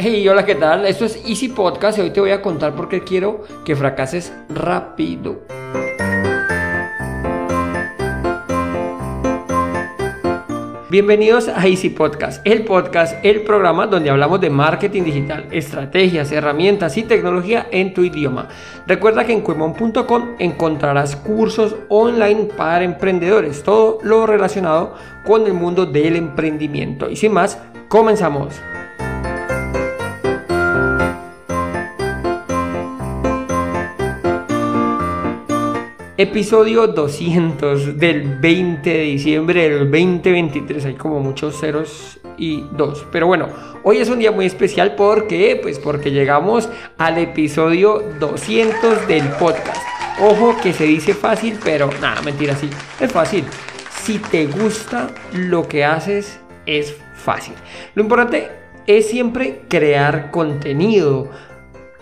[0.00, 0.86] Hey, hola, ¿qué tal?
[0.86, 4.32] Esto es Easy Podcast y hoy te voy a contar por qué quiero que fracases
[4.48, 5.40] rápido.
[10.88, 16.96] Bienvenidos a Easy Podcast, el podcast, el programa donde hablamos de marketing digital, estrategias, herramientas
[16.96, 18.46] y tecnología en tu idioma.
[18.86, 24.94] Recuerda que en cuemon.com encontrarás cursos online para emprendedores, todo lo relacionado
[25.26, 27.10] con el mundo del emprendimiento.
[27.10, 28.60] Y sin más, comenzamos.
[36.20, 40.86] Episodio 200 del 20 de diciembre del 2023.
[40.86, 43.06] Hay como muchos ceros y dos.
[43.12, 43.46] Pero bueno,
[43.84, 46.68] hoy es un día muy especial porque, pues porque llegamos
[46.98, 49.80] al episodio 200 del podcast.
[50.20, 53.44] Ojo que se dice fácil, pero nada, mentira, sí, es fácil.
[54.02, 57.54] Si te gusta lo que haces, es fácil.
[57.94, 58.50] Lo importante
[58.88, 61.30] es siempre crear contenido,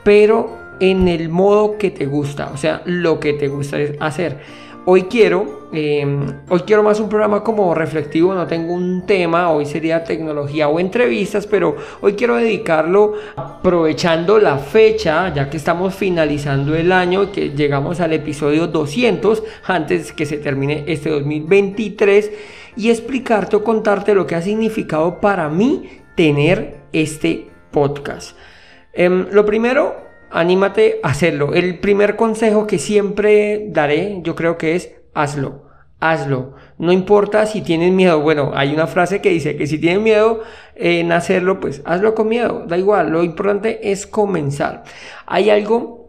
[0.05, 4.67] pero en el modo que te gusta, o sea, lo que te gusta hacer.
[4.89, 9.67] Hoy quiero, em, hoy quiero más un programa como reflectivo, no tengo un tema, hoy
[9.67, 16.77] sería tecnología o entrevistas, pero hoy quiero dedicarlo aprovechando la fecha, ya que estamos finalizando
[16.77, 22.31] el año, que llegamos al episodio 200, antes que se termine este 2023,
[22.77, 28.37] y explicarte o contarte lo que ha significado para mí tener este podcast.
[28.93, 31.55] Em, lo primero, anímate a hacerlo.
[31.55, 35.67] El primer consejo que siempre daré, yo creo que es hazlo.
[35.99, 36.55] Hazlo.
[36.79, 38.21] No importa si tienes miedo.
[38.21, 40.43] Bueno, hay una frase que dice que si tienes miedo
[40.75, 42.65] en hacerlo, pues hazlo con miedo.
[42.67, 43.11] Da igual.
[43.11, 44.85] Lo importante es comenzar.
[45.27, 46.07] Hay algo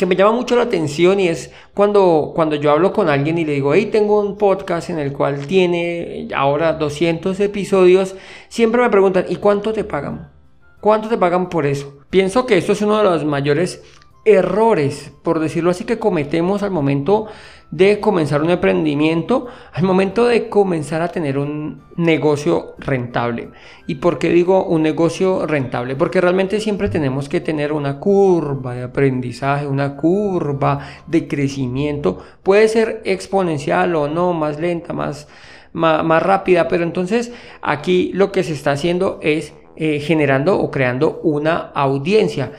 [0.00, 3.44] que me llama mucho la atención y es cuando, cuando yo hablo con alguien y
[3.44, 8.16] le digo, hey, tengo un podcast en el cual tiene ahora 200 episodios,
[8.48, 10.39] siempre me preguntan, ¿y cuánto te pagan?
[10.80, 11.98] ¿Cuánto te pagan por eso?
[12.08, 13.82] Pienso que esto es uno de los mayores
[14.24, 17.26] errores, por decirlo así, que cometemos al momento
[17.70, 23.50] de comenzar un emprendimiento, al momento de comenzar a tener un negocio rentable.
[23.86, 25.96] ¿Y por qué digo un negocio rentable?
[25.96, 32.18] Porque realmente siempre tenemos que tener una curva de aprendizaje, una curva de crecimiento.
[32.42, 35.28] Puede ser exponencial o no, más lenta, más,
[35.72, 37.32] más, más rápida, pero entonces
[37.62, 39.52] aquí lo que se está haciendo es
[39.82, 42.52] eh, generando o creando una audiencia.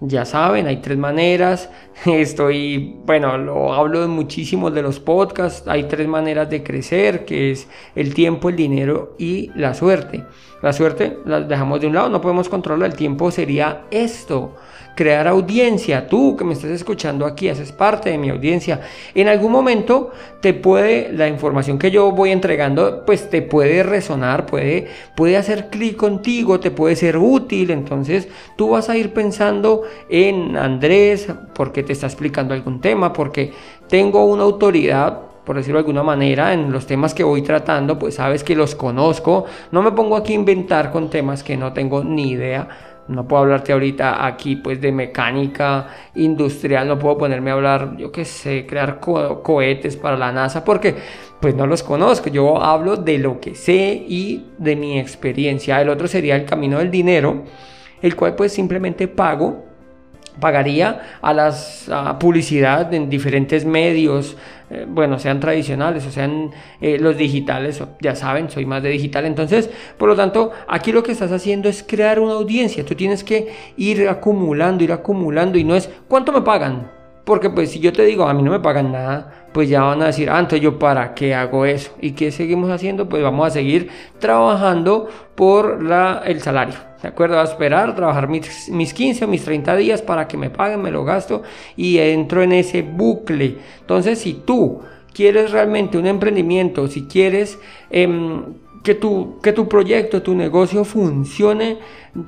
[0.00, 1.70] Ya saben, hay tres maneras.
[2.04, 5.68] Estoy, bueno, lo hablo de muchísimos de los podcasts.
[5.68, 10.24] Hay tres maneras de crecer, que es el tiempo, el dinero y la suerte.
[10.62, 12.90] La suerte la dejamos de un lado, no podemos controlar.
[12.90, 14.56] El tiempo sería esto
[14.94, 16.06] crear audiencia.
[16.06, 18.82] Tú que me estás escuchando aquí, haces parte de mi audiencia.
[19.14, 20.10] En algún momento
[20.40, 25.70] te puede, la información que yo voy entregando, pues te puede resonar, puede, puede hacer
[25.70, 27.70] clic contigo, te puede ser útil.
[27.70, 33.54] Entonces tú vas a ir pensando en Andrés, porque te está explicando algún tema, porque
[33.88, 38.14] tengo una autoridad por decirlo de alguna manera, en los temas que voy tratando, pues
[38.14, 39.46] sabes que los conozco.
[39.72, 42.68] No me pongo aquí a inventar con temas que no tengo ni idea
[43.08, 48.12] no puedo hablarte ahorita aquí pues de mecánica industrial, no puedo ponerme a hablar, yo
[48.12, 50.94] qué sé, crear cohetes para la NASA porque
[51.40, 55.80] pues no los conozco, yo hablo de lo que sé y de mi experiencia.
[55.80, 57.42] El otro sería el camino del dinero,
[58.00, 59.69] el cual pues simplemente pago
[60.40, 64.36] pagaría a las publicidad en diferentes medios,
[64.70, 69.26] eh, bueno, sean tradicionales o sean eh, los digitales, ya saben, soy más de digital.
[69.26, 69.68] Entonces,
[69.98, 72.84] por lo tanto, aquí lo que estás haciendo es crear una audiencia.
[72.84, 76.90] Tú tienes que ir acumulando, ir acumulando y no es cuánto me pagan.
[77.24, 80.02] Porque pues si yo te digo, a mí no me pagan nada, pues ya van
[80.02, 81.92] a decir, ah, yo para qué hago eso.
[82.00, 83.08] ¿Y qué seguimos haciendo?
[83.08, 86.89] Pues vamos a seguir trabajando por la, el salario.
[87.02, 87.40] ¿De acuerdo?
[87.40, 90.90] A esperar, trabajar mis, mis 15 o mis 30 días para que me paguen, me
[90.90, 91.42] lo gasto
[91.76, 93.58] y entro en ese bucle.
[93.80, 94.80] Entonces, si tú
[95.12, 97.58] quieres realmente un emprendimiento, si quieres...
[97.90, 98.44] Em,
[98.82, 101.78] que tu, que tu proyecto, tu negocio funcione,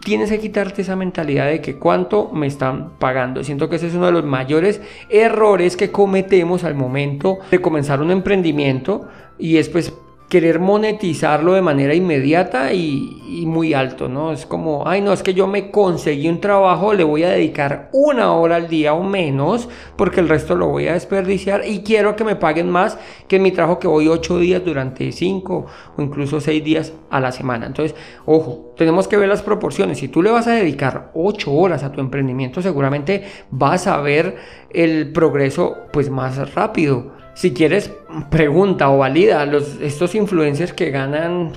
[0.04, 3.42] tienes que quitarte esa mentalidad de que cuánto me están pagando.
[3.42, 8.00] Siento que ese es uno de los mayores errores que cometemos al momento de comenzar
[8.00, 9.08] un emprendimiento
[9.38, 9.94] y es pues
[10.32, 14.32] querer monetizarlo de manera inmediata y, muy alto, ¿no?
[14.32, 17.90] Es como, ay, no, es que yo me conseguí un trabajo, le voy a dedicar
[17.92, 22.16] una hora al día o menos, porque el resto lo voy a desperdiciar y quiero
[22.16, 22.96] que me paguen más
[23.28, 25.66] que mi trabajo que voy ocho días durante cinco
[25.98, 27.66] o incluso seis días a la semana.
[27.66, 27.94] Entonces,
[28.24, 29.98] ojo, tenemos que ver las proporciones.
[29.98, 34.36] Si tú le vas a dedicar ocho horas a tu emprendimiento, seguramente vas a ver
[34.70, 37.90] el progreso pues más rápido si quieres,
[38.30, 41.52] pregunta o valida los, estos influencers que ganan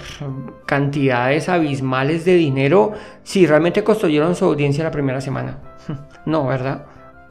[0.65, 2.93] cantidades abismales de dinero
[3.23, 5.59] si realmente construyeron su audiencia la primera semana.
[6.25, 6.87] No, ¿verdad?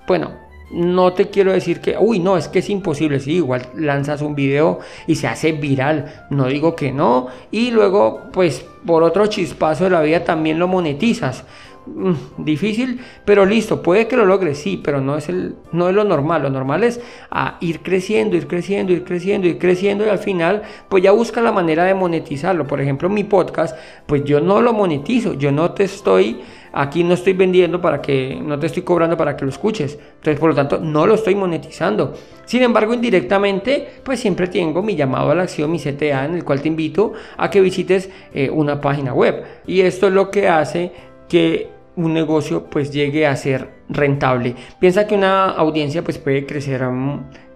[0.06, 0.30] Bueno,
[0.70, 3.20] no te quiero decir que, uy, no, es que es imposible.
[3.20, 6.26] Sí, igual lanzas un video y se hace viral.
[6.30, 7.28] No digo que no.
[7.50, 11.44] Y luego, pues, por otro chispazo de la vida también lo monetizas.
[11.86, 15.94] Mm, difícil, pero listo, puede que lo logres, sí, pero no es, el, no es
[15.94, 16.42] lo normal.
[16.42, 17.00] Lo normal es
[17.30, 21.40] a ir creciendo, ir creciendo, ir creciendo, ir creciendo y al final, pues ya busca
[21.40, 22.66] la manera de monetizarlo.
[22.66, 23.76] Por ejemplo, mi podcast,
[24.06, 26.40] pues yo no lo monetizo, yo no te estoy
[26.76, 29.96] Aquí no estoy vendiendo para que, no te estoy cobrando para que lo escuches.
[30.16, 32.14] Entonces, por lo tanto, no lo estoy monetizando.
[32.46, 36.44] Sin embargo, indirectamente, pues siempre tengo mi llamado a la acción, mi CTA, en el
[36.44, 39.44] cual te invito a que visites eh, una página web.
[39.68, 40.90] Y esto es lo que hace
[41.28, 44.54] que un negocio pues llegue a ser rentable.
[44.78, 46.82] Piensa que una audiencia pues puede crecer,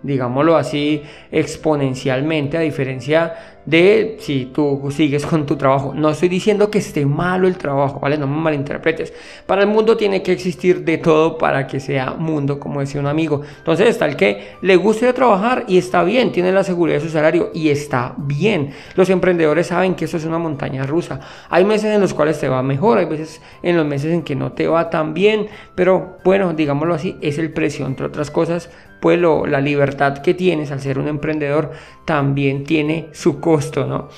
[0.02, 5.92] digámoslo así, exponencialmente a diferencia de si tú sigues con tu trabajo.
[5.94, 8.16] No estoy diciendo que esté malo el trabajo, ¿vale?
[8.16, 9.12] No me malinterpretes.
[9.44, 13.06] Para el mundo tiene que existir de todo para que sea mundo, como decía un
[13.06, 13.42] amigo.
[13.58, 17.10] Entonces está el que le guste trabajar y está bien, tiene la seguridad de su
[17.10, 18.70] salario y está bien.
[18.94, 21.20] Los emprendedores saben que eso es una montaña rusa.
[21.50, 24.34] Hay meses en los cuales te va mejor, hay veces en los meses en que
[24.34, 28.70] no te va tan bien, pero bueno, digámoslo así, es el precio, entre otras cosas,
[29.00, 31.72] pues la libertad que tienes al ser un emprendedor
[32.04, 34.08] también tiene su costo, ¿no?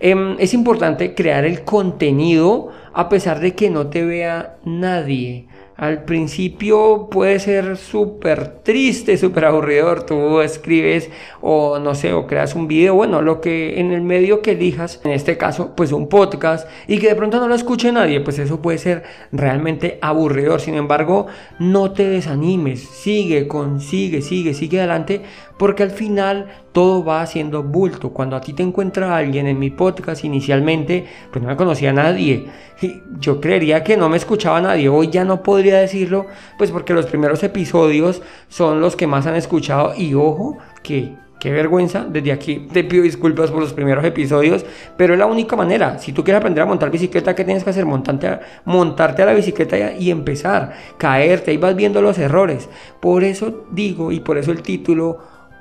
[0.00, 5.46] Em, es importante crear el contenido a pesar de que no te vea nadie.
[5.80, 10.04] Al principio puede ser súper triste, súper aburridor.
[10.04, 11.08] Tú escribes
[11.40, 15.00] o no sé, o creas un video, bueno, lo que en el medio que elijas,
[15.04, 18.38] en este caso, pues un podcast, y que de pronto no lo escuche nadie, pues
[18.38, 20.60] eso puede ser realmente aburridor.
[20.60, 21.28] Sin embargo,
[21.58, 25.22] no te desanimes, sigue, consigue, sigue, sigue adelante,
[25.60, 28.14] porque al final todo va haciendo bulto.
[28.14, 31.92] Cuando a ti te encuentra alguien en mi podcast inicialmente, pues no me conocía a
[31.92, 32.46] nadie.
[32.80, 34.88] Y yo creería que no me escuchaba a nadie.
[34.88, 39.36] Hoy ya no podría decirlo, pues porque los primeros episodios son los que más han
[39.36, 39.92] escuchado.
[39.98, 44.66] Y ojo, que Qué vergüenza, desde aquí te pido disculpas por los primeros episodios,
[44.98, 45.98] pero es la única manera.
[45.98, 47.86] Si tú quieres aprender a montar bicicleta, ¿qué tienes que hacer?
[47.86, 52.68] Montarte a, montarte a la bicicleta y empezar, caerte, ahí vas viendo los errores.
[53.00, 55.16] Por eso digo, y por eso el título,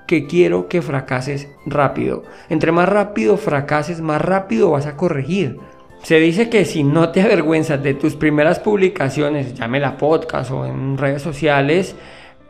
[0.10, 2.24] que quiero que fracases rápido.
[2.50, 5.60] Entre más rápido fracases, más rápido vas a corregir.
[6.02, 10.98] Se dice que si no te avergüenzas de tus primeras publicaciones, llámela podcast o en
[10.98, 11.96] redes sociales,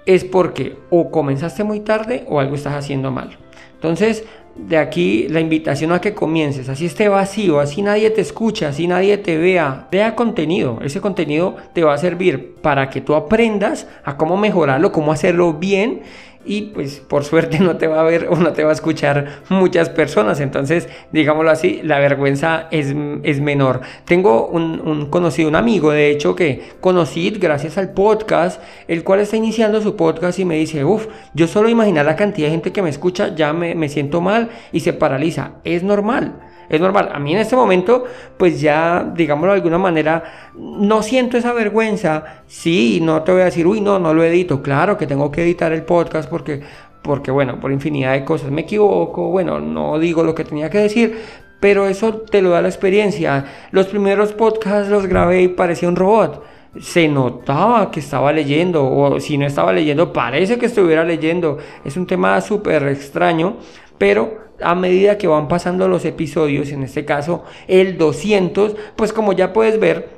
[0.06, 3.38] es porque o comenzaste muy tarde o algo estás haciendo mal.
[3.73, 4.23] Entonces,
[4.55, 8.88] de aquí la invitación a que comiences, así esté vacío, así nadie te escucha, así
[8.88, 10.79] nadie te vea, vea contenido.
[10.81, 15.55] Ese contenido te va a servir para que tú aprendas a cómo mejorarlo, cómo hacerlo
[15.55, 16.03] bien
[16.50, 19.44] y pues por suerte no te va a ver o no te va a escuchar
[19.50, 20.40] muchas personas.
[20.40, 23.81] Entonces, digámoslo así, la vergüenza es, es menor.
[24.06, 29.38] Tengo un, conocido, un amigo, de hecho, que conocí gracias al podcast, el cual está
[29.38, 31.06] iniciando su podcast y me dice, uff,
[31.36, 34.50] yo solo imaginar la cantidad de gente que me escucha, ya me, me siento mal
[34.72, 35.51] y se paraliza.
[35.63, 37.10] Es normal es normal.
[37.12, 38.06] A mí en este momento,
[38.38, 42.44] pues ya, digámoslo de alguna manera, no siento esa vergüenza.
[42.45, 44.62] Sí, no te voy a decir, uy, no, no lo edito.
[44.62, 46.62] Claro que tengo que editar el podcast porque,
[47.01, 50.77] porque bueno, por infinidad de cosas me equivoco, bueno, no digo lo que tenía que
[50.77, 51.19] decir,
[51.60, 53.45] pero eso te lo da la experiencia.
[53.72, 56.43] Los primeros podcasts los grabé y parecía un robot.
[56.79, 61.58] Se notaba que estaba leyendo, o si no estaba leyendo, parece que estuviera leyendo.
[61.84, 63.58] Es un tema súper extraño,
[63.98, 69.34] pero a medida que van pasando los episodios, en este caso el 200, pues como
[69.34, 70.10] ya puedes ver,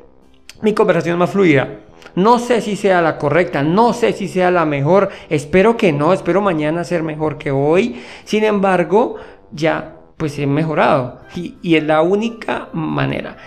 [0.62, 1.80] mi conversación es más fluida.
[2.16, 6.12] No sé si sea la correcta, no sé si sea la mejor, espero que no,
[6.12, 8.02] espero mañana ser mejor que hoy.
[8.26, 9.16] Sin embargo,
[9.52, 13.38] ya pues he mejorado y, y es la única manera.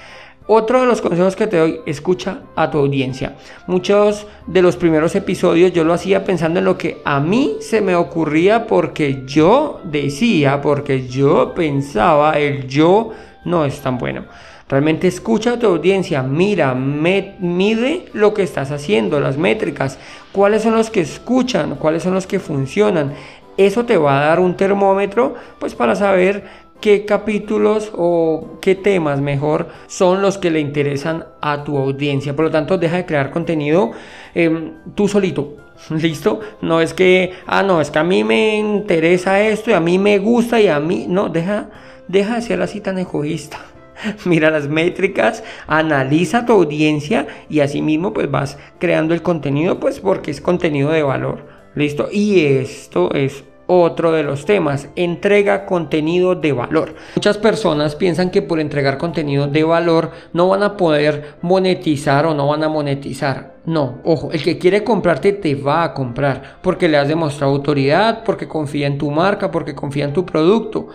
[0.47, 3.37] Otro de los consejos que te doy, escucha a tu audiencia.
[3.67, 7.81] Muchos de los primeros episodios yo lo hacía pensando en lo que a mí se
[7.81, 13.13] me ocurría porque yo decía, porque yo pensaba, el yo
[13.47, 14.27] no es tan bueno.
[14.69, 19.99] Realmente escucha a tu audiencia, mira, mide lo que estás haciendo, las métricas,
[20.31, 23.15] cuáles son los que escuchan, cuáles son los que funcionan.
[23.57, 29.21] Eso te va a dar un termómetro pues para saber qué capítulos o qué temas
[29.21, 32.37] mejor son los que le interesan a tu audiencia.
[32.37, 33.93] Por lo tanto, deja de crear contenido
[34.35, 35.57] em, tú solito.
[35.91, 36.41] ¿Listo?
[36.61, 39.99] No es que, ah, no, es que a mí me interesa esto y a mí
[39.99, 41.71] me gusta y a mí, no, deja,
[42.09, 43.59] deja de ser así tan egoísta.
[44.25, 50.31] Mira las métricas, analiza tu audiencia y asimismo pues vas creando el contenido pues porque
[50.31, 51.47] es contenido de valor.
[51.75, 52.09] ¿Listo?
[52.13, 56.95] Y esto es otro de los temas, entrega contenido de valor.
[57.17, 62.35] Muchas personas piensan que por entregar contenido de valor no van a poder monetizar o
[62.35, 63.55] no van a monetizar.
[63.67, 68.23] No, ojo, el que quiere comprarte te va a comprar porque le has demostrado autoridad,
[68.25, 70.89] porque confía en tu marca, porque confía en tu producto.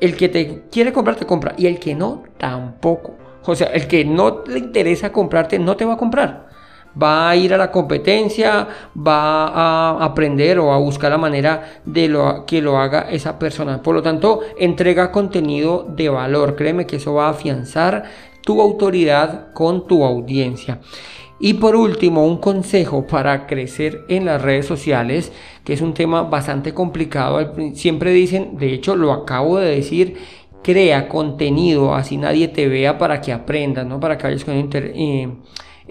[0.00, 3.14] El que te quiere comprar te compra y el que no, tampoco.
[3.44, 6.52] O sea, el que no le interesa comprarte no te va a comprar
[7.00, 12.08] va a ir a la competencia, va a aprender o a buscar la manera de
[12.08, 13.82] lo, que lo haga esa persona.
[13.82, 16.56] Por lo tanto, entrega contenido de valor.
[16.56, 18.04] Créeme que eso va a afianzar
[18.42, 20.80] tu autoridad con tu audiencia.
[21.44, 25.32] Y por último, un consejo para crecer en las redes sociales,
[25.64, 27.54] que es un tema bastante complicado.
[27.74, 30.18] Siempre dicen, de hecho lo acabo de decir,
[30.62, 33.98] crea contenido, así nadie te vea para que aprendas, ¿no?
[33.98, 35.28] Para que vayas con eh,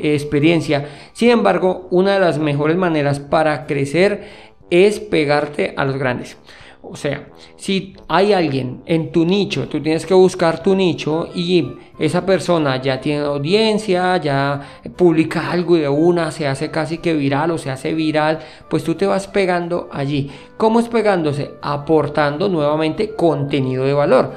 [0.03, 0.87] experiencia.
[1.13, 4.23] Sin embargo, una de las mejores maneras para crecer
[4.69, 6.37] es pegarte a los grandes.
[6.83, 7.27] O sea,
[7.57, 12.81] si hay alguien en tu nicho, tú tienes que buscar tu nicho y esa persona
[12.81, 17.59] ya tiene audiencia, ya publica algo y de una se hace casi que viral o
[17.59, 20.31] se hace viral, pues tú te vas pegando allí.
[20.57, 21.51] ¿Cómo es pegándose?
[21.61, 24.33] Aportando nuevamente contenido de valor.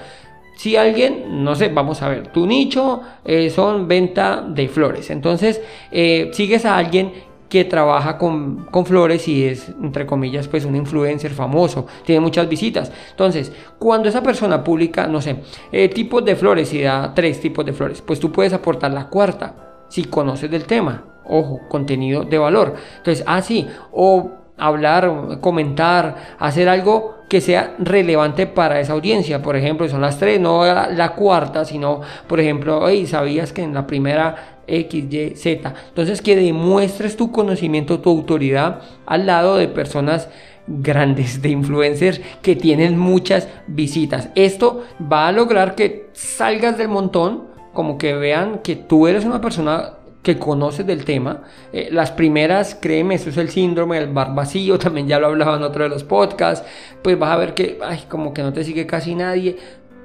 [0.56, 5.10] Si alguien, no sé, vamos a ver, tu nicho eh, son venta de flores.
[5.10, 7.12] Entonces, eh, sigues a alguien
[7.48, 12.90] que trabaja con, flores y es, entre comillas, pues un influencer famoso, tiene muchas visitas.
[13.10, 15.36] Entonces, cuando esa persona publica, no sé,
[15.70, 19.08] eh, tipos de flores y da tres tipos de flores, pues tú puedes aportar la
[19.08, 21.04] cuarta si conoces del tema.
[21.26, 22.74] Ojo, contenido de valor.
[22.96, 29.42] Entonces, así, ah, o hablar, comentar, hacer algo que sea relevante para esa audiencia.
[29.42, 33.74] Por ejemplo, son las tres, no la, cuarta, sino, por ejemplo, hey, ¿sabías que en
[33.74, 35.74] la primera X, Y, Z?
[35.88, 40.28] Entonces, que demuestres tu conocimiento, tu autoridad al lado de personas
[40.66, 44.28] grandes, de influencers que tienen muchas visitas.
[44.34, 49.40] Esto va a lograr que salgas del montón, como que vean que tú eres una
[49.40, 51.42] persona que conoces del tema.
[51.72, 55.56] Eh, las primeras, créeme, eso es el síndrome del bar vacío, también ya lo hablaba
[55.56, 56.66] en otro de los podcasts,
[57.02, 59.56] pues vas a ver que, ay, como que no te sigue casi nadie,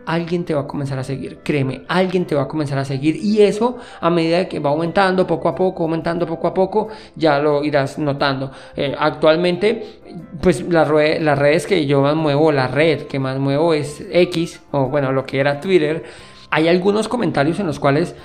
[0.06, 3.16] alguien te va a comenzar a seguir, créeme, alguien te va a comenzar a seguir
[3.16, 7.40] y eso a medida que va aumentando poco a poco, aumentando poco a poco, ya
[7.40, 8.52] lo irás notando.
[8.76, 10.00] Eh, actualmente,
[10.42, 14.88] pues las redes que yo más muevo, la red que más muevo es X, o
[14.88, 16.04] bueno, lo que era Twitter,
[16.52, 18.16] hay algunos comentarios en los cuales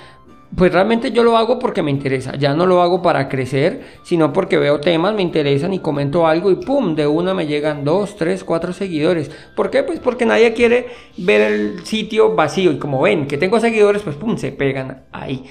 [0.55, 4.31] pues realmente yo lo hago porque me interesa, ya no lo hago para crecer, sino
[4.31, 8.15] porque veo temas, me interesan y comento algo y pum, de una me llegan dos,
[8.15, 9.29] tres, cuatro seguidores.
[9.55, 9.83] ¿Por qué?
[9.83, 14.15] Pues porque nadie quiere ver el sitio vacío y como ven que tengo seguidores, pues
[14.15, 15.43] pum, se pegan ahí.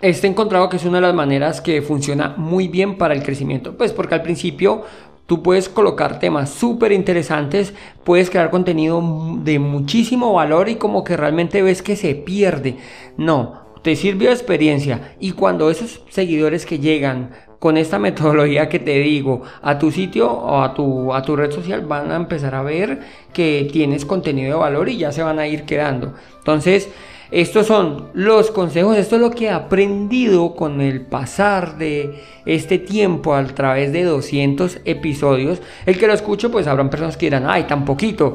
[0.00, 3.76] Este encontrado que es una de las maneras que funciona muy bien para el crecimiento,
[3.76, 4.84] pues porque al principio
[5.26, 9.02] Tú puedes colocar temas súper interesantes, puedes crear contenido
[9.42, 12.76] de muchísimo valor y como que realmente ves que se pierde.
[13.16, 18.80] No, te sirvió de experiencia y cuando esos seguidores que llegan con esta metodología que
[18.80, 22.56] te digo a tu sitio o a tu, a tu red social van a empezar
[22.56, 22.98] a ver
[23.32, 26.14] que tienes contenido de valor y ya se van a ir quedando.
[26.38, 26.88] Entonces,
[27.30, 32.78] estos son los consejos, esto es lo que he aprendido con el pasar de este
[32.78, 35.62] tiempo a través de 200 episodios.
[35.86, 38.34] El que lo escucho, pues habrán personas que dirán, ay, tan poquito.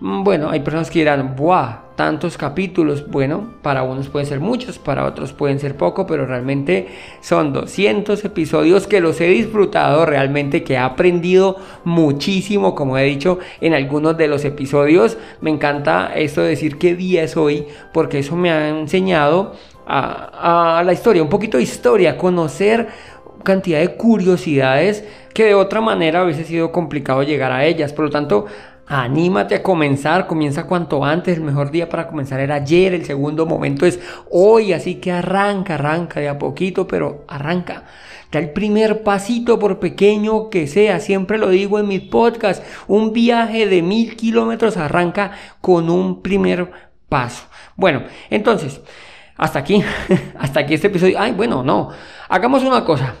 [0.00, 1.87] Mm, bueno, hay personas que dirán, ¡buah!
[1.98, 3.10] Tantos capítulos.
[3.10, 6.86] Bueno, para unos pueden ser muchos, para otros pueden ser poco, pero realmente
[7.20, 13.40] son 200 episodios que los he disfrutado realmente, que he aprendido muchísimo, como he dicho
[13.60, 15.18] en algunos de los episodios.
[15.40, 20.78] Me encanta esto de decir qué día es hoy, porque eso me ha enseñado a,
[20.78, 22.86] a la historia, un poquito de historia, conocer
[23.42, 27.92] cantidad de curiosidades que de otra manera ha sido complicado llegar a ellas.
[27.92, 28.46] Por lo tanto,
[28.90, 33.44] Anímate a comenzar, comienza cuanto antes, el mejor día para comenzar era ayer, el segundo
[33.44, 37.84] momento es hoy, así que arranca, arranca de a poquito, pero arranca.
[38.32, 43.12] Da el primer pasito por pequeño que sea, siempre lo digo en mis podcasts, un
[43.12, 46.70] viaje de mil kilómetros arranca con un primer
[47.10, 47.46] paso.
[47.76, 48.80] Bueno, entonces,
[49.36, 49.84] hasta aquí,
[50.38, 51.20] hasta aquí este episodio.
[51.20, 51.90] Ay, bueno, no,
[52.30, 53.16] hagamos una cosa.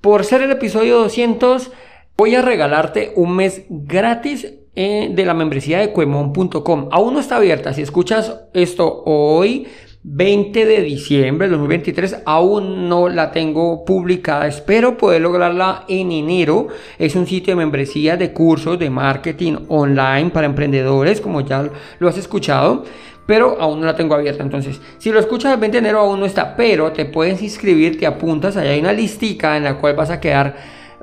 [0.00, 1.70] Por ser el episodio 200,
[2.16, 6.88] voy a regalarte un mes gratis eh, de la membresía de cuemon.com.
[6.92, 7.72] Aún no está abierta.
[7.72, 9.66] Si escuchas esto hoy,
[10.04, 14.46] 20 de diciembre de 2023, aún no la tengo publicada.
[14.46, 16.68] Espero poder lograrla en enero.
[16.98, 21.68] Es un sitio de membresía de cursos de marketing online para emprendedores, como ya
[21.98, 22.84] lo has escuchado
[23.26, 24.42] pero aún no la tengo abierta.
[24.42, 27.98] Entonces, si lo escuchas el 20 de enero aún no está, pero te puedes inscribir,
[27.98, 30.56] te apuntas, allá hay una listica en la cual vas a quedar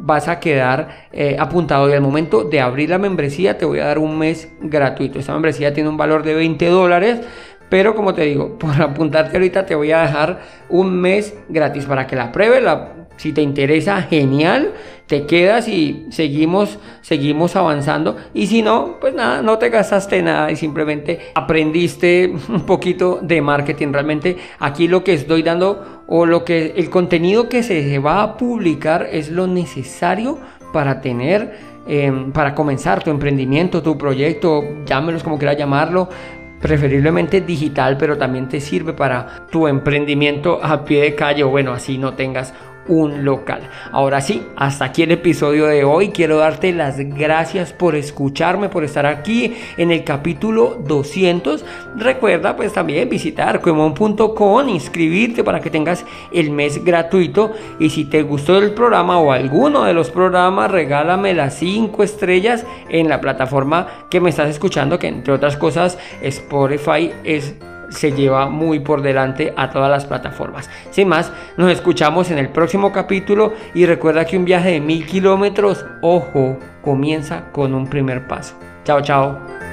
[0.06, 3.86] vas a quedar eh, apuntado y al momento de abrir la membresía te voy a
[3.86, 5.18] dar un mes gratuito.
[5.18, 7.22] Esta membresía tiene un valor de 20 dólares.
[7.70, 12.06] Pero como te digo, por apuntarte ahorita te voy a dejar un mes gratis para
[12.06, 12.62] que la pruebes.
[12.62, 14.74] La, si te interesa, genial,
[15.14, 18.18] te quedas y seguimos, seguimos avanzando.
[18.34, 23.40] Y si no, pues nada, no te gastaste nada y simplemente aprendiste un poquito de
[23.40, 23.90] marketing.
[23.94, 28.38] Realmente aquí lo que estoy dando o lo que el contenido que se va a
[28.38, 30.40] publicar es lo necesario
[30.74, 36.10] para tener, em, para comenzar tu emprendimiento, tu proyecto, llámelos como quieras llamarlo,
[36.60, 41.72] preferiblemente digital, pero también te sirve para tu emprendimiento a pie de calle o bueno,
[41.72, 42.56] así no tengas
[42.88, 43.62] un local.
[43.92, 46.10] Ahora sí, hasta aquí el episodio de hoy.
[46.10, 51.66] Quiero darte las gracias por escucharme, por estar aquí en el capítulo 200.
[51.96, 57.54] Recuerda pues también visitar cuemon.com, inscribirte para que tengas el mes gratuito.
[57.80, 62.66] Y si te gustó el programa o alguno de los programas, regálame las 5 estrellas
[62.90, 67.56] en la plataforma que me estás escuchando, que entre otras cosas Spotify es
[67.94, 70.70] se lleva muy por delante a todas las plataformas.
[70.92, 75.06] Sin más, nos escuchamos en el próximo capítulo y recuerda que un viaje de mil
[75.06, 78.56] kilómetros, ojo, comienza con un primer paso.
[78.84, 79.73] Chao, chao.